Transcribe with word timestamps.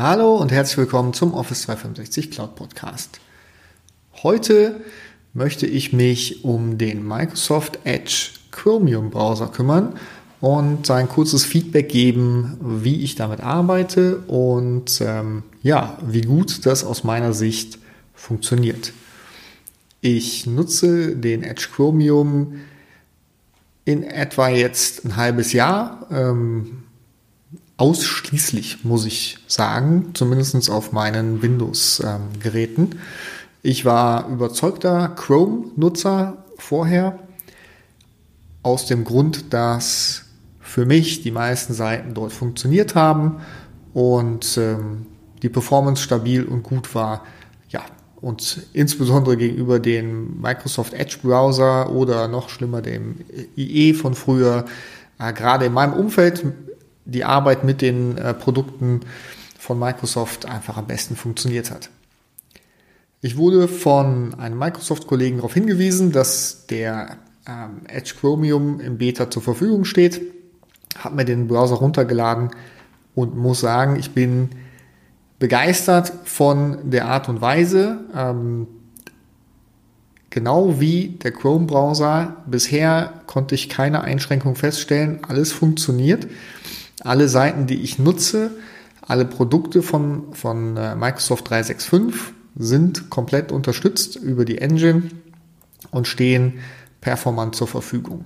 Hallo 0.00 0.36
und 0.36 0.52
herzlich 0.52 0.78
willkommen 0.78 1.12
zum 1.12 1.34
Office 1.34 1.62
365 1.66 2.30
Cloud 2.30 2.54
Podcast. 2.54 3.18
Heute 4.22 4.80
möchte 5.34 5.66
ich 5.66 5.92
mich 5.92 6.44
um 6.44 6.78
den 6.78 7.04
Microsoft 7.04 7.80
Edge 7.82 8.30
Chromium 8.52 9.10
Browser 9.10 9.48
kümmern 9.48 9.98
und 10.40 10.88
ein 10.88 11.08
kurzes 11.08 11.44
Feedback 11.44 11.88
geben, 11.88 12.58
wie 12.60 13.02
ich 13.02 13.16
damit 13.16 13.40
arbeite 13.40 14.18
und 14.28 15.00
ähm, 15.00 15.42
ja, 15.64 15.98
wie 16.06 16.20
gut 16.20 16.64
das 16.64 16.84
aus 16.84 17.02
meiner 17.02 17.32
Sicht 17.32 17.80
funktioniert. 18.14 18.92
Ich 20.00 20.46
nutze 20.46 21.16
den 21.16 21.42
Edge 21.42 21.70
Chromium 21.74 22.60
in 23.84 24.04
etwa 24.04 24.48
jetzt 24.48 25.04
ein 25.04 25.16
halbes 25.16 25.52
Jahr. 25.52 26.06
Ähm, 26.12 26.84
ausschließlich, 27.78 28.84
muss 28.84 29.06
ich 29.06 29.38
sagen, 29.46 30.10
zumindest 30.12 30.68
auf 30.68 30.92
meinen 30.92 31.40
Windows-Geräten. 31.42 32.96
Ich 33.62 33.84
war 33.84 34.28
überzeugter 34.28 35.08
Chrome-Nutzer 35.08 36.44
vorher, 36.58 37.18
aus 38.62 38.86
dem 38.86 39.04
Grund, 39.04 39.54
dass 39.54 40.24
für 40.60 40.84
mich 40.84 41.22
die 41.22 41.30
meisten 41.30 41.72
Seiten 41.72 42.12
dort 42.12 42.32
funktioniert 42.32 42.94
haben 42.94 43.40
und 43.94 44.58
ähm, 44.58 45.06
die 45.42 45.48
Performance 45.48 46.02
stabil 46.02 46.44
und 46.44 46.64
gut 46.64 46.94
war. 46.94 47.24
Ja, 47.70 47.80
und 48.20 48.66
insbesondere 48.72 49.36
gegenüber 49.36 49.78
dem 49.78 50.40
Microsoft 50.40 50.92
Edge 50.92 51.18
Browser 51.22 51.90
oder 51.90 52.26
noch 52.28 52.48
schlimmer 52.48 52.82
dem 52.82 53.20
IE 53.56 53.94
von 53.94 54.14
früher, 54.14 54.66
äh, 55.18 55.32
gerade 55.32 55.66
in 55.66 55.72
meinem 55.72 55.94
Umfeld 55.94 56.44
die 57.08 57.24
Arbeit 57.24 57.64
mit 57.64 57.80
den 57.80 58.18
äh, 58.18 58.34
Produkten 58.34 59.00
von 59.58 59.78
Microsoft 59.78 60.46
einfach 60.46 60.76
am 60.76 60.86
besten 60.86 61.16
funktioniert 61.16 61.70
hat. 61.70 61.90
Ich 63.20 63.36
wurde 63.36 63.66
von 63.66 64.34
einem 64.34 64.58
Microsoft-Kollegen 64.58 65.38
darauf 65.38 65.54
hingewiesen, 65.54 66.12
dass 66.12 66.66
der 66.66 67.16
ähm, 67.48 67.80
Edge 67.88 68.14
Chromium 68.20 68.78
im 68.80 68.98
Beta 68.98 69.30
zur 69.30 69.42
Verfügung 69.42 69.84
steht, 69.84 70.20
habe 70.98 71.16
mir 71.16 71.24
den 71.24 71.48
Browser 71.48 71.76
runtergeladen 71.76 72.50
und 73.14 73.36
muss 73.36 73.60
sagen, 73.60 73.96
ich 73.98 74.12
bin 74.12 74.50
begeistert 75.38 76.12
von 76.24 76.90
der 76.90 77.06
Art 77.06 77.28
und 77.28 77.40
Weise, 77.40 78.00
ähm, 78.14 78.66
genau 80.30 80.78
wie 80.78 81.18
der 81.22 81.32
Chrome-Browser. 81.32 82.36
Bisher 82.46 83.14
konnte 83.26 83.54
ich 83.54 83.68
keine 83.68 84.02
Einschränkung 84.02 84.56
feststellen, 84.56 85.20
alles 85.26 85.52
funktioniert 85.52 86.26
alle 87.04 87.28
Seiten, 87.28 87.66
die 87.66 87.82
ich 87.82 87.98
nutze, 87.98 88.50
alle 89.02 89.24
Produkte 89.24 89.82
von, 89.82 90.34
von 90.34 90.76
äh, 90.76 90.94
Microsoft 90.94 91.48
365 91.50 92.34
sind 92.56 93.10
komplett 93.10 93.52
unterstützt 93.52 94.16
über 94.16 94.44
die 94.44 94.58
Engine 94.58 95.04
und 95.90 96.06
stehen 96.06 96.58
performant 97.00 97.54
zur 97.54 97.68
Verfügung. 97.68 98.24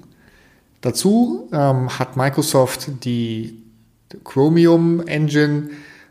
Dazu 0.80 1.48
ähm, 1.52 1.98
hat 1.98 2.16
Microsoft 2.16 3.04
die 3.04 3.62
Chromium 4.24 5.06
Engine 5.06 5.70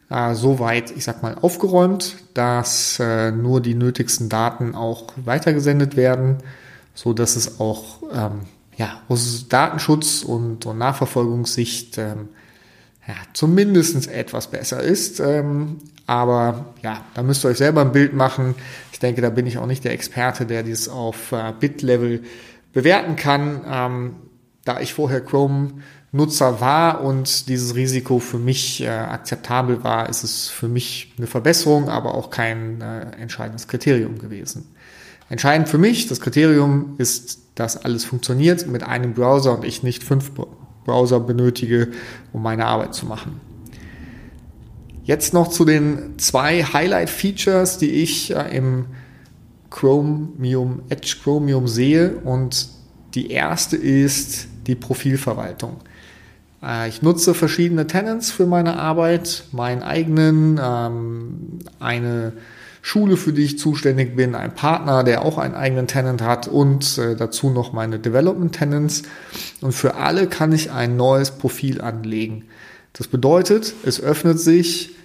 äh, 0.10 0.36
soweit, 0.36 0.92
ich 0.92 1.04
sag 1.04 1.24
mal, 1.24 1.36
aufgeräumt, 1.42 2.16
dass 2.34 3.00
äh, 3.00 3.32
nur 3.32 3.62
die 3.62 3.74
nötigsten 3.74 4.30
Daten 4.30 4.76
auch 4.76 5.14
weitergesendet 5.26 5.96
werden, 5.96 6.38
so 6.94 7.14
dass 7.14 7.36
es 7.36 7.60
auch 7.60 8.02
ähm, 8.14 8.42
ja, 8.78 9.02
aus 9.10 9.48
Datenschutz 9.50 10.24
und, 10.24 10.66
und 10.66 10.78
Nachverfolgungssicht 10.78 11.98
ähm, 11.98 12.30
ja, 13.12 13.18
zumindest 13.34 14.10
etwas 14.10 14.48
besser 14.48 14.82
ist. 14.82 15.20
Ähm, 15.20 15.78
aber 16.08 16.74
ja, 16.82 17.04
da 17.14 17.24
müsst 17.24 17.44
ihr 17.44 17.50
euch 17.50 17.58
selber 17.58 17.82
ein 17.82 17.92
Bild 17.92 18.14
machen. 18.14 18.56
Ich 18.94 19.00
denke, 19.00 19.22
da 19.22 19.30
bin 19.30 19.48
ich 19.48 19.58
auch 19.58 19.66
nicht 19.66 19.84
der 19.84 19.92
Experte, 19.92 20.46
der 20.46 20.64
dies 20.64 20.88
auf 20.88 21.34
äh, 21.34 21.54
Bit-Level 21.60 22.24
bewerten 22.72 23.18
kann. 23.18 23.62
Ähm, 23.68 24.16
da 24.64 24.80
ich 24.80 24.94
vorher 24.94 25.20
Chrome-Nutzer 25.20 26.62
war 26.62 27.04
und 27.04 27.50
dieses 27.50 27.76
Risiko 27.76 28.20
für 28.20 28.38
mich 28.38 28.82
äh, 28.82 28.88
akzeptabel 28.88 29.84
war, 29.84 30.08
ist 30.08 30.24
es 30.24 30.48
für 30.48 30.70
mich 30.70 31.14
eine 31.18 31.28
Verbesserung, 31.28 31.90
aber 31.90 32.16
auch 32.16 32.30
kein 32.30 32.80
äh, 32.80 33.02
entscheidendes 33.22 33.68
Kriterium 33.68 34.20
gewesen. 34.20 34.74
Entscheidend 35.30 35.68
für 35.68 35.78
mich, 35.78 36.08
das 36.08 36.22
Kriterium 36.22 36.96
ist, 36.98 37.40
dass 37.56 37.78
alles 37.78 38.06
funktioniert 38.06 38.68
mit 38.68 38.84
einem 38.84 39.14
Browser 39.14 39.58
und 39.58 39.66
ich 39.66 39.84
nicht 39.84 40.04
fünf 40.04 40.32
Browser 40.86 41.20
benötige, 41.20 41.90
um 42.34 42.42
meine 42.42 42.66
Arbeit 42.66 42.94
zu 42.94 43.06
machen. 43.06 43.40
Jetzt 45.04 45.34
noch 45.34 45.48
zu 45.48 45.66
den 45.66 46.18
zwei 46.18 46.64
Highlight-Features, 46.64 47.78
die 47.78 47.90
ich 47.90 48.36
äh, 48.36 48.56
im 48.56 48.86
Chromium, 49.70 50.84
Edge 50.90 51.18
Chromium 51.24 51.68
sehe. 51.68 52.18
Und 52.24 52.70
die 53.16 53.32
erste 53.32 53.78
ist 53.78 54.48
die 54.68 54.76
Profilverwaltung. 54.76 55.78
Äh, 56.64 56.90
ich 56.90 57.02
nutze 57.02 57.34
verschiedene 57.34 57.88
Tenants 57.88 58.32
für 58.32 58.46
meine 58.46 58.78
Arbeit, 58.78 59.46
meinen 59.52 59.82
eigenen, 59.82 60.60
ähm, 60.64 61.60
eine 61.80 62.34
Schule, 62.82 63.16
für 63.16 63.32
die 63.32 63.44
ich 63.44 63.60
zuständig 63.60 64.16
bin, 64.16 64.34
ein 64.34 64.56
Partner, 64.56 65.04
der 65.04 65.24
auch 65.24 65.38
einen 65.38 65.54
eigenen 65.54 65.88
Tenant 65.88 66.22
hat 66.22 66.48
und 66.48 66.98
äh, 66.98 67.16
dazu 67.16 67.52
noch 67.52 67.74
meine 67.74 68.00
Development 68.00 68.54
Tenants. 68.54 69.04
Und 69.62 69.74
für 69.74 69.96
alle 69.96 70.28
kann 70.28 70.52
ich 70.52 70.72
ein 70.72 70.98
neues 70.98 71.32
Profil 71.32 71.82
anlegen. 71.82 72.46
Das 72.94 73.08
bedeutet, 73.08 73.74
es 73.86 74.02
öffnet 74.02 74.40
sich, 74.40 74.96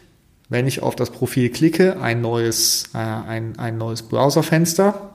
wenn 0.48 0.66
ich 0.66 0.82
auf 0.82 0.96
das 0.96 1.10
Profil 1.10 1.50
klicke, 1.50 2.00
ein 2.00 2.20
neues, 2.20 2.84
äh, 2.94 2.98
ein, 2.98 3.58
ein 3.58 3.76
neues 3.76 4.02
Browserfenster 4.02 5.10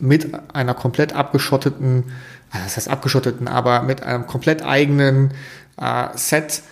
mit 0.00 0.28
einer 0.54 0.74
komplett 0.74 1.14
abgeschotteten, 1.14 2.04
äh, 2.52 2.58
das 2.64 2.76
heißt 2.76 2.88
abgeschotteten, 2.88 3.46
aber 3.46 3.82
mit 3.82 4.02
einem 4.02 4.26
komplett 4.26 4.62
eigenen 4.64 5.32
äh, 5.76 6.08
Set 6.14 6.62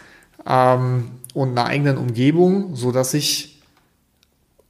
ähm, 0.46 1.10
und 1.34 1.50
einer 1.50 1.66
eigenen 1.66 1.98
Umgebung, 1.98 2.76
so 2.76 2.92
dass 2.92 3.12
ich 3.12 3.51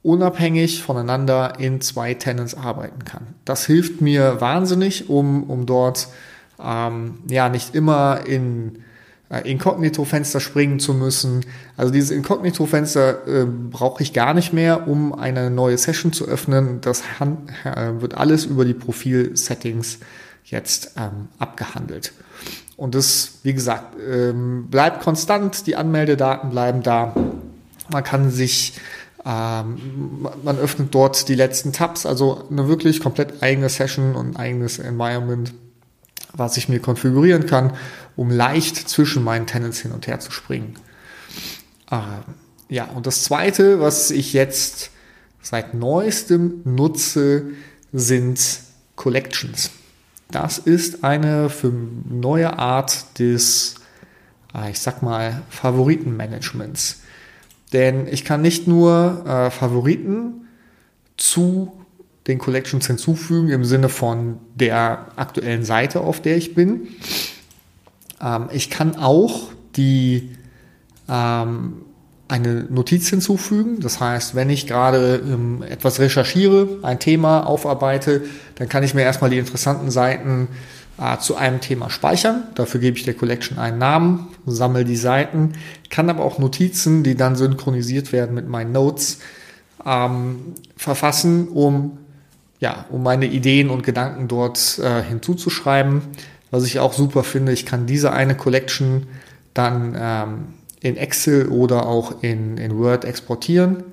unabhängig 0.03 0.83
voneinander 0.83 1.59
in 1.59 1.81
zwei 1.81 2.13
Tenants 2.13 2.55
arbeiten 2.55 3.05
kann. 3.05 3.27
Das 3.45 3.65
hilft 3.65 4.01
mir 4.01 4.41
wahnsinnig, 4.41 5.09
um, 5.09 5.43
um 5.43 5.65
dort 5.65 6.09
ähm, 6.61 7.19
ja 7.27 7.49
nicht 7.49 7.73
immer 7.73 8.25
in 8.25 8.83
äh, 9.29 9.49
Inkognito-Fenster 9.49 10.41
springen 10.41 10.79
zu 10.79 10.93
müssen. 10.93 11.45
Also 11.77 11.91
dieses 11.91 12.11
Inkognito-Fenster 12.11 13.27
äh, 13.27 13.45
brauche 13.45 14.03
ich 14.03 14.13
gar 14.13 14.33
nicht 14.33 14.51
mehr, 14.51 14.87
um 14.87 15.13
eine 15.13 15.49
neue 15.49 15.77
Session 15.77 16.11
zu 16.11 16.27
öffnen. 16.27 16.81
Das 16.81 17.01
äh, 17.19 18.01
wird 18.01 18.15
alles 18.15 18.45
über 18.45 18.65
die 18.65 18.73
Profil-Settings 18.73 19.99
jetzt 20.43 20.95
ähm, 20.97 21.29
abgehandelt. 21.39 22.11
Und 22.75 22.95
das, 22.95 23.39
wie 23.43 23.53
gesagt, 23.53 23.95
ähm, 24.05 24.67
bleibt 24.69 25.01
konstant, 25.01 25.65
die 25.65 25.77
Anmeldedaten 25.77 26.49
bleiben 26.49 26.83
da. 26.83 27.15
Man 27.89 28.03
kann 28.03 28.29
sich 28.29 28.73
ähm, 29.25 30.27
man 30.43 30.57
öffnet 30.57 30.93
dort 30.93 31.27
die 31.29 31.35
letzten 31.35 31.71
Tabs, 31.71 32.05
also 32.05 32.47
eine 32.49 32.67
wirklich 32.67 32.99
komplett 32.99 33.41
eigene 33.41 33.69
Session 33.69 34.15
und 34.15 34.35
eigenes 34.35 34.79
Environment, 34.79 35.53
was 36.33 36.57
ich 36.57 36.67
mir 36.67 36.79
konfigurieren 36.79 37.45
kann, 37.45 37.73
um 38.15 38.29
leicht 38.29 38.89
zwischen 38.89 39.23
meinen 39.23 39.47
Tenants 39.47 39.79
hin 39.79 39.91
und 39.91 40.07
her 40.07 40.19
zu 40.19 40.31
springen. 40.31 40.75
Ähm, 41.91 42.23
ja, 42.69 42.85
und 42.85 43.07
das 43.07 43.23
zweite, 43.23 43.79
was 43.79 44.11
ich 44.11 44.33
jetzt 44.33 44.89
seit 45.41 45.73
neuestem 45.73 46.61
nutze, 46.65 47.51
sind 47.91 48.39
Collections. 48.95 49.71
Das 50.31 50.57
ist 50.57 51.03
eine 51.03 51.49
für 51.49 51.71
neue 51.71 52.57
Art 52.57 53.19
des, 53.19 53.75
äh, 54.55 54.71
ich 54.71 54.79
sag 54.79 55.03
mal, 55.03 55.43
Favoritenmanagements. 55.49 57.01
Denn 57.73 58.07
ich 58.07 58.23
kann 58.23 58.41
nicht 58.41 58.67
nur 58.67 59.25
äh, 59.25 59.51
Favoriten 59.51 60.47
zu 61.17 61.73
den 62.27 62.37
Collections 62.37 62.87
hinzufügen 62.87 63.49
im 63.49 63.65
Sinne 63.65 63.89
von 63.89 64.37
der 64.55 65.07
aktuellen 65.15 65.65
Seite, 65.65 66.01
auf 66.01 66.21
der 66.21 66.37
ich 66.37 66.55
bin. 66.55 66.87
Ähm, 68.21 68.49
ich 68.51 68.69
kann 68.69 68.95
auch 68.95 69.49
die 69.75 70.29
ähm, 71.09 71.81
eine 72.27 72.63
Notiz 72.69 73.09
hinzufügen. 73.09 73.79
Das 73.81 73.99
heißt, 73.99 74.35
wenn 74.35 74.49
ich 74.49 74.67
gerade 74.67 75.21
ähm, 75.25 75.63
etwas 75.67 75.99
recherchiere, 75.99 76.79
ein 76.81 76.99
Thema 76.99 77.45
aufarbeite, 77.45 78.23
dann 78.55 78.69
kann 78.69 78.83
ich 78.83 78.93
mir 78.93 79.01
erstmal 79.01 79.29
die 79.29 79.37
interessanten 79.37 79.91
Seiten 79.91 80.47
äh, 80.47 80.82
zu 81.19 81.35
einem 81.35 81.59
Thema 81.59 81.89
speichern. 81.89 82.43
Dafür 82.55 82.79
gebe 82.79 82.97
ich 82.97 83.03
der 83.03 83.15
Collection 83.15 83.57
einen 83.57 83.79
Namen, 83.79 84.27
sammle 84.45 84.85
die 84.85 84.95
Seiten, 84.95 85.53
kann 85.89 86.09
aber 86.09 86.23
auch 86.23 86.37
Notizen, 86.37 87.03
die 87.03 87.15
dann 87.15 87.35
synchronisiert 87.35 88.11
werden 88.11 88.35
mit 88.35 88.47
meinen 88.47 88.71
Notes, 88.71 89.19
ähm, 89.85 90.53
verfassen, 90.77 91.47
um, 91.49 91.97
ja, 92.59 92.85
um 92.89 93.03
meine 93.03 93.25
Ideen 93.25 93.69
und 93.69 93.83
Gedanken 93.83 94.27
dort 94.27 94.79
äh, 94.79 95.01
hinzuzuschreiben. 95.01 96.01
Was 96.51 96.65
ich 96.65 96.79
auch 96.79 96.93
super 96.93 97.23
finde, 97.23 97.51
ich 97.51 97.65
kann 97.65 97.87
diese 97.87 98.11
eine 98.11 98.35
Collection 98.35 99.07
dann 99.53 99.95
ähm, 99.99 100.45
in 100.79 100.97
Excel 100.97 101.47
oder 101.47 101.87
auch 101.87 102.21
in, 102.21 102.57
in 102.57 102.77
Word 102.77 103.05
exportieren. 103.05 103.83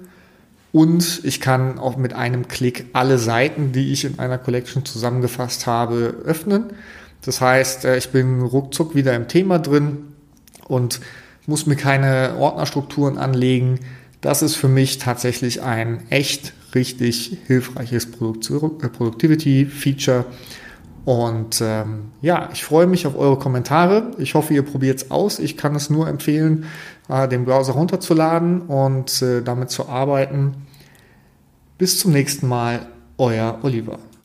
Und 0.73 1.23
ich 1.25 1.41
kann 1.41 1.79
auch 1.79 1.97
mit 1.97 2.13
einem 2.13 2.47
Klick 2.47 2.87
alle 2.93 3.19
Seiten, 3.19 3.73
die 3.73 3.93
ich 3.93 4.05
in 4.05 4.19
einer 4.19 4.39
Collection 4.39 4.85
zusammengefasst 4.85 5.67
habe, 5.67 6.15
öffnen. 6.25 6.65
Das 7.23 7.41
heißt, 7.41 7.85
äh, 7.85 7.97
ich 7.97 8.11
bin 8.11 8.43
ruckzuck 8.43 8.95
wieder 8.95 9.15
im 9.15 9.29
Thema 9.29 9.59
drin 9.59 9.99
und 10.69 11.01
muss 11.47 11.67
mir 11.67 11.77
keine 11.77 12.37
Ordnerstrukturen 12.39 13.19
anlegen. 13.19 13.81
Das 14.21 14.43
ist 14.43 14.55
für 14.55 14.69
mich 14.69 14.99
tatsächlich 14.99 15.63
ein 15.63 16.05
echt 16.11 16.53
richtig 16.75 17.39
hilfreiches 17.47 18.07
äh, 18.07 18.09
Productivity-Feature. 18.09 20.27
Und 21.05 21.61
ähm, 21.63 22.13
ja, 22.21 22.51
ich 22.53 22.65
freue 22.65 22.87
mich 22.87 23.07
auf 23.07 23.17
eure 23.17 23.39
Kommentare. 23.39 24.11
Ich 24.19 24.35
hoffe, 24.35 24.53
ihr 24.55 24.63
probiert 24.63 25.03
es 25.03 25.11
aus. 25.11 25.39
Ich 25.39 25.57
kann 25.57 25.75
es 25.75 25.89
nur 25.89 26.09
empfehlen, 26.09 26.67
äh, 27.09 27.27
den 27.27 27.45
Browser 27.45 27.73
runterzuladen 27.73 28.63
und 28.63 29.23
äh, 29.23 29.43
damit 29.43 29.71
zu 29.71 29.89
arbeiten. 29.89 30.67
Bis 31.79 31.99
zum 31.99 32.13
nächsten 32.13 32.47
Mal, 32.47 32.87
euer 33.17 33.59
Oliver. 33.63 33.99